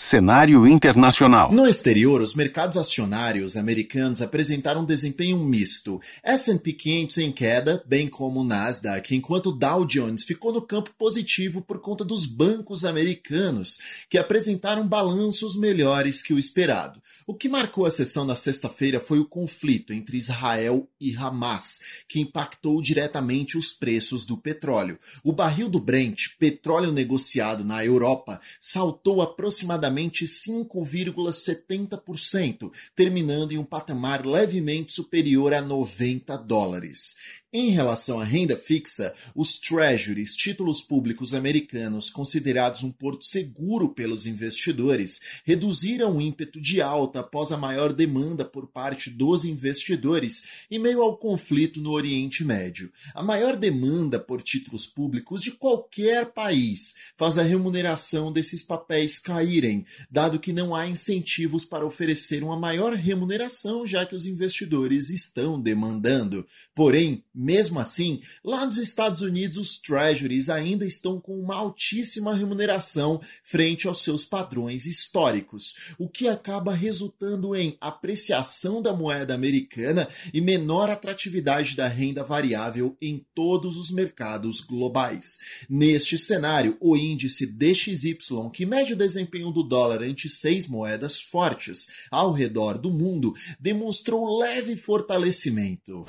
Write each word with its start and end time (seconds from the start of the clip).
Cenário 0.00 0.64
internacional. 0.64 1.50
No 1.50 1.66
exterior, 1.66 2.22
os 2.22 2.32
mercados 2.32 2.76
acionários 2.76 3.56
americanos 3.56 4.22
apresentaram 4.22 4.82
um 4.82 4.86
desempenho 4.86 5.36
misto. 5.38 6.00
S&P 6.22 6.72
500 6.72 7.18
em 7.18 7.32
queda, 7.32 7.82
bem 7.84 8.06
como 8.06 8.38
o 8.38 8.44
Nasdaq, 8.44 9.12
enquanto 9.16 9.50
Dow 9.50 9.84
Jones 9.84 10.22
ficou 10.22 10.52
no 10.52 10.62
campo 10.62 10.92
positivo 10.96 11.60
por 11.60 11.80
conta 11.80 12.04
dos 12.04 12.26
bancos 12.26 12.84
americanos, 12.84 13.80
que 14.08 14.16
apresentaram 14.16 14.86
balanços 14.86 15.58
melhores 15.58 16.22
que 16.22 16.32
o 16.32 16.38
esperado. 16.38 17.02
O 17.30 17.34
que 17.34 17.46
marcou 17.46 17.84
a 17.84 17.90
sessão 17.90 18.24
na 18.24 18.34
sexta-feira 18.34 18.98
foi 18.98 19.18
o 19.18 19.24
conflito 19.26 19.92
entre 19.92 20.16
Israel 20.16 20.88
e 20.98 21.14
Hamas, 21.14 21.80
que 22.08 22.20
impactou 22.20 22.80
diretamente 22.80 23.58
os 23.58 23.70
preços 23.70 24.24
do 24.24 24.34
petróleo. 24.34 24.98
O 25.22 25.30
barril 25.30 25.68
do 25.68 25.78
Brent, 25.78 26.28
petróleo 26.38 26.90
negociado 26.90 27.62
na 27.62 27.84
Europa, 27.84 28.40
saltou 28.58 29.20
aproximadamente 29.20 29.68
aproximadamente 29.68 30.24
5,70%, 30.24 32.72
terminando 32.96 33.52
em 33.52 33.58
um 33.58 33.64
patamar 33.64 34.24
levemente 34.24 34.94
superior 34.94 35.52
a 35.52 35.60
90 35.60 36.38
dólares. 36.38 37.16
Em 37.50 37.70
relação 37.70 38.20
à 38.20 38.24
renda 38.24 38.58
fixa, 38.58 39.14
os 39.34 39.58
treasuries, 39.58 40.36
títulos 40.36 40.82
públicos 40.82 41.32
americanos 41.32 42.10
considerados 42.10 42.82
um 42.82 42.92
porto 42.92 43.24
seguro 43.24 43.88
pelos 43.88 44.26
investidores, 44.26 45.18
reduziram 45.46 46.18
o 46.18 46.20
ímpeto 46.20 46.60
de 46.60 46.82
alta 46.82 47.20
após 47.20 47.50
a 47.50 47.56
maior 47.56 47.94
demanda 47.94 48.44
por 48.44 48.66
parte 48.66 49.08
dos 49.08 49.46
investidores 49.46 50.46
em 50.70 50.78
meio 50.78 51.00
ao 51.00 51.16
conflito 51.16 51.80
no 51.80 51.92
Oriente 51.92 52.44
Médio. 52.44 52.92
A 53.14 53.22
maior 53.22 53.56
demanda 53.56 54.20
por 54.20 54.42
títulos 54.42 54.86
públicos 54.86 55.40
de 55.40 55.52
qualquer 55.52 56.34
país 56.34 56.96
faz 57.16 57.38
a 57.38 57.42
remuneração 57.42 58.30
desses 58.30 58.62
papéis 58.62 59.18
caírem, 59.18 59.86
dado 60.10 60.38
que 60.38 60.52
não 60.52 60.74
há 60.74 60.86
incentivos 60.86 61.64
para 61.64 61.86
oferecer 61.86 62.44
uma 62.44 62.58
maior 62.58 62.92
remuneração, 62.92 63.86
já 63.86 64.04
que 64.04 64.14
os 64.14 64.26
investidores 64.26 65.08
estão 65.08 65.58
demandando. 65.58 66.46
Porém, 66.74 67.24
mesmo 67.38 67.78
assim, 67.78 68.20
lá 68.44 68.66
nos 68.66 68.78
Estados 68.78 69.22
Unidos, 69.22 69.56
os 69.58 69.78
treasuries 69.78 70.50
ainda 70.50 70.84
estão 70.84 71.20
com 71.20 71.38
uma 71.38 71.54
altíssima 71.54 72.34
remuneração 72.34 73.20
frente 73.44 73.86
aos 73.86 74.02
seus 74.02 74.24
padrões 74.24 74.86
históricos, 74.86 75.94
o 75.96 76.08
que 76.08 76.26
acaba 76.26 76.74
resultando 76.74 77.54
em 77.54 77.76
apreciação 77.80 78.82
da 78.82 78.92
moeda 78.92 79.34
americana 79.34 80.08
e 80.34 80.40
menor 80.40 80.90
atratividade 80.90 81.76
da 81.76 81.86
renda 81.86 82.24
variável 82.24 82.96
em 83.00 83.24
todos 83.32 83.76
os 83.76 83.92
mercados 83.92 84.60
globais. 84.60 85.38
Neste 85.70 86.18
cenário, 86.18 86.76
o 86.80 86.96
índice 86.96 87.46
DXY, 87.46 88.50
que 88.52 88.66
mede 88.66 88.94
o 88.94 88.96
desempenho 88.96 89.52
do 89.52 89.62
dólar 89.62 90.02
ante 90.02 90.28
seis 90.28 90.66
moedas 90.66 91.20
fortes 91.20 91.86
ao 92.10 92.32
redor 92.32 92.78
do 92.78 92.90
mundo, 92.90 93.32
demonstrou 93.60 94.38
leve 94.38 94.76
fortalecimento. 94.76 96.04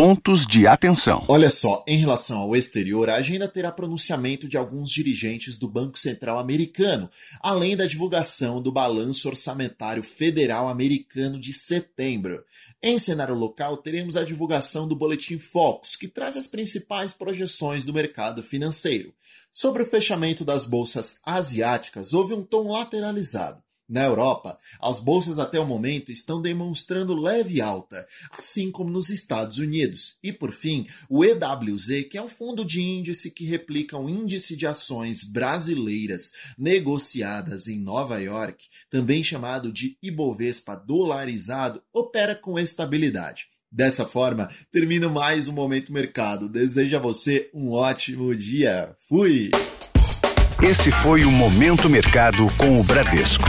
pontos 0.00 0.46
de 0.46 0.66
atenção. 0.66 1.26
Olha 1.28 1.50
só, 1.50 1.84
em 1.86 1.98
relação 1.98 2.38
ao 2.38 2.56
exterior, 2.56 3.10
a 3.10 3.16
agenda 3.16 3.46
terá 3.46 3.70
pronunciamento 3.70 4.48
de 4.48 4.56
alguns 4.56 4.90
dirigentes 4.90 5.58
do 5.58 5.68
Banco 5.68 5.98
Central 5.98 6.38
americano, 6.38 7.10
além 7.38 7.76
da 7.76 7.84
divulgação 7.84 8.62
do 8.62 8.72
balanço 8.72 9.28
orçamentário 9.28 10.02
federal 10.02 10.70
americano 10.70 11.38
de 11.38 11.52
setembro. 11.52 12.42
Em 12.82 12.98
cenário 12.98 13.34
local, 13.34 13.76
teremos 13.76 14.16
a 14.16 14.24
divulgação 14.24 14.88
do 14.88 14.96
Boletim 14.96 15.38
Focus, 15.38 15.96
que 15.96 16.08
traz 16.08 16.34
as 16.34 16.46
principais 16.46 17.12
projeções 17.12 17.84
do 17.84 17.92
mercado 17.92 18.42
financeiro. 18.42 19.12
Sobre 19.52 19.82
o 19.82 19.86
fechamento 19.86 20.46
das 20.46 20.64
bolsas 20.64 21.20
asiáticas, 21.26 22.14
houve 22.14 22.32
um 22.32 22.42
tom 22.42 22.72
lateralizado. 22.72 23.62
Na 23.90 24.04
Europa, 24.04 24.56
as 24.80 25.00
bolsas 25.00 25.40
até 25.40 25.58
o 25.58 25.66
momento 25.66 26.12
estão 26.12 26.40
demonstrando 26.40 27.12
leve 27.12 27.60
alta, 27.60 28.06
assim 28.30 28.70
como 28.70 28.88
nos 28.88 29.10
Estados 29.10 29.58
Unidos. 29.58 30.16
E 30.22 30.32
por 30.32 30.52
fim, 30.52 30.86
o 31.08 31.24
EWZ, 31.24 32.04
que 32.08 32.16
é 32.16 32.22
um 32.22 32.28
fundo 32.28 32.64
de 32.64 32.80
índice 32.80 33.32
que 33.32 33.44
replica 33.44 33.98
o 33.98 34.04
um 34.04 34.08
índice 34.08 34.56
de 34.56 34.64
ações 34.64 35.24
brasileiras 35.24 36.30
negociadas 36.56 37.66
em 37.66 37.80
Nova 37.80 38.20
York, 38.20 38.64
também 38.88 39.24
chamado 39.24 39.72
de 39.72 39.98
Ibovespa 40.00 40.76
dolarizado, 40.76 41.82
opera 41.92 42.36
com 42.36 42.60
estabilidade. 42.60 43.46
Dessa 43.72 44.06
forma, 44.06 44.48
termino 44.70 45.10
mais 45.10 45.48
um 45.48 45.52
Momento 45.52 45.92
Mercado. 45.92 46.48
Desejo 46.48 46.96
a 46.96 47.00
você 47.00 47.50
um 47.52 47.72
ótimo 47.72 48.36
dia. 48.36 48.94
Fui! 49.08 49.50
Esse 50.62 50.92
foi 50.92 51.24
o 51.24 51.30
Momento 51.32 51.88
Mercado 51.90 52.46
com 52.56 52.80
o 52.80 52.84
Bradesco 52.84 53.48